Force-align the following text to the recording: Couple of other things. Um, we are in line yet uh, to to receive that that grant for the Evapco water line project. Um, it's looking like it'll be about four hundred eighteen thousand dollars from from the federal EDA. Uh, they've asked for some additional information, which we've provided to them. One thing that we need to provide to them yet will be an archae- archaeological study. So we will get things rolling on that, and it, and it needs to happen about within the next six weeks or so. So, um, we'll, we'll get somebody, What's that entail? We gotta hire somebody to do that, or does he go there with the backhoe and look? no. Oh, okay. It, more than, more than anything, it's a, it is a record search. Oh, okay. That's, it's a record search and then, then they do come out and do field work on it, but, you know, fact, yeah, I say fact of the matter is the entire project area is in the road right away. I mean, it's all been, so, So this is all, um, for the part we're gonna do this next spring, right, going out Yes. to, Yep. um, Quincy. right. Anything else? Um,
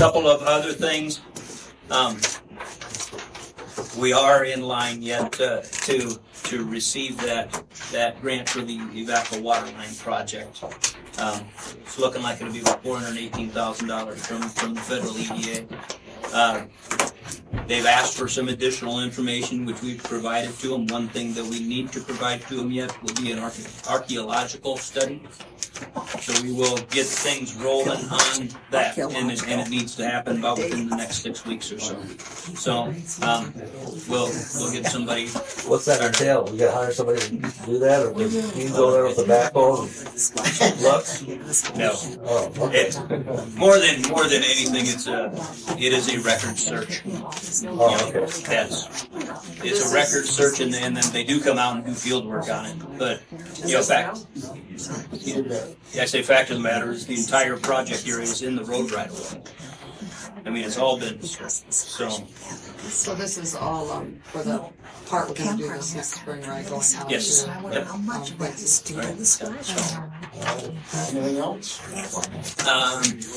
Couple 0.00 0.26
of 0.26 0.40
other 0.44 0.72
things. 0.72 1.20
Um, 1.90 2.16
we 4.00 4.14
are 4.14 4.44
in 4.44 4.62
line 4.62 5.02
yet 5.02 5.38
uh, 5.38 5.60
to 5.60 6.18
to 6.44 6.64
receive 6.64 7.18
that 7.18 7.52
that 7.92 8.18
grant 8.22 8.48
for 8.48 8.62
the 8.62 8.78
Evapco 8.78 9.42
water 9.42 9.70
line 9.72 9.94
project. 9.96 10.64
Um, 11.18 11.44
it's 11.82 11.98
looking 11.98 12.22
like 12.22 12.40
it'll 12.40 12.50
be 12.50 12.60
about 12.60 12.82
four 12.82 12.96
hundred 12.96 13.18
eighteen 13.20 13.50
thousand 13.50 13.88
dollars 13.88 14.26
from 14.26 14.40
from 14.40 14.72
the 14.72 14.80
federal 14.80 15.18
EDA. 15.18 15.66
Uh, 16.32 16.62
they've 17.66 17.84
asked 17.84 18.16
for 18.16 18.26
some 18.26 18.48
additional 18.48 19.00
information, 19.02 19.66
which 19.66 19.82
we've 19.82 20.02
provided 20.02 20.58
to 20.60 20.68
them. 20.68 20.86
One 20.86 21.08
thing 21.08 21.34
that 21.34 21.44
we 21.44 21.60
need 21.60 21.92
to 21.92 22.00
provide 22.00 22.40
to 22.48 22.56
them 22.56 22.70
yet 22.70 22.90
will 23.02 23.14
be 23.22 23.32
an 23.32 23.38
archae- 23.38 23.86
archaeological 23.86 24.78
study. 24.78 25.22
So 26.20 26.42
we 26.42 26.52
will 26.52 26.76
get 26.90 27.06
things 27.06 27.54
rolling 27.56 28.04
on 28.08 28.48
that, 28.70 28.98
and 28.98 29.30
it, 29.30 29.46
and 29.48 29.60
it 29.60 29.70
needs 29.70 29.96
to 29.96 30.08
happen 30.08 30.38
about 30.38 30.58
within 30.58 30.88
the 30.88 30.96
next 30.96 31.18
six 31.22 31.44
weeks 31.46 31.72
or 31.72 31.78
so. 31.78 32.00
So, 32.54 32.94
um, 33.22 33.52
we'll, 34.08 34.30
we'll 34.56 34.72
get 34.72 34.86
somebody, 34.86 35.28
What's 35.66 35.84
that 35.86 36.00
entail? 36.00 36.44
We 36.44 36.58
gotta 36.58 36.72
hire 36.72 36.92
somebody 36.92 37.20
to 37.20 37.36
do 37.66 37.78
that, 37.78 38.06
or 38.06 38.14
does 38.14 38.54
he 38.54 38.68
go 38.68 38.90
there 38.90 39.04
with 39.04 39.16
the 39.16 39.24
backhoe 39.24 39.86
and 40.60 40.80
look? 40.82 41.76
no. 41.76 41.92
Oh, 42.24 42.66
okay. 42.66 42.88
It, 42.88 43.56
more 43.56 43.78
than, 43.78 44.02
more 44.10 44.24
than 44.24 44.42
anything, 44.42 44.86
it's 44.86 45.06
a, 45.06 45.32
it 45.78 45.92
is 45.92 46.12
a 46.12 46.20
record 46.20 46.58
search. 46.58 47.02
Oh, 47.66 48.08
okay. 48.08 48.26
That's, 48.44 49.06
it's 49.64 49.90
a 49.90 49.94
record 49.94 50.26
search 50.26 50.60
and 50.60 50.72
then, 50.72 50.94
then 50.94 51.04
they 51.12 51.24
do 51.24 51.40
come 51.40 51.58
out 51.58 51.76
and 51.76 51.84
do 51.84 51.92
field 51.92 52.26
work 52.26 52.48
on 52.50 52.66
it, 52.66 52.76
but, 52.98 53.22
you 53.64 53.74
know, 53.74 53.82
fact, 53.82 54.26
yeah, 55.92 56.02
I 56.02 56.06
say 56.06 56.22
fact 56.22 56.50
of 56.50 56.56
the 56.56 56.62
matter 56.62 56.90
is 56.90 57.06
the 57.06 57.14
entire 57.16 57.56
project 57.56 58.06
area 58.08 58.22
is 58.22 58.42
in 58.42 58.56
the 58.56 58.64
road 58.64 58.90
right 58.92 59.08
away. 59.10 59.42
I 60.46 60.50
mean, 60.50 60.64
it's 60.64 60.78
all 60.78 60.98
been, 60.98 61.20
so, 61.22 62.08
So 62.88 63.14
this 63.14 63.36
is 63.36 63.54
all, 63.54 63.90
um, 63.90 64.18
for 64.24 64.42
the 64.42 64.64
part 65.06 65.28
we're 65.28 65.34
gonna 65.34 65.56
do 65.58 65.68
this 65.68 65.94
next 65.94 66.14
spring, 66.14 66.40
right, 66.42 66.66
going 66.66 66.82
out 66.96 67.10
Yes. 67.10 67.42
to, 67.44 67.50
Yep. 67.72 67.90
um, 67.90 68.06
Quincy. 68.38 68.94
right. 68.94 69.06
Anything 71.10 71.38
else? 71.38 71.80
Um, 72.66 73.20